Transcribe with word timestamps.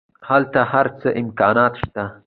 هلته 0.29 0.59
هر 0.71 0.87
څه 0.99 1.07
امکانات 1.21 1.73
شته. 1.83 2.03